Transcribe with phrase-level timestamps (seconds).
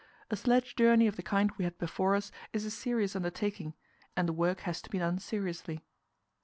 [0.31, 3.75] A sledge journey of the kind we had before us is a serious undertaking,
[4.17, 5.85] and the work has to be done seriously.